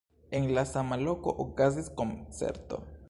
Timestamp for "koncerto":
2.01-2.83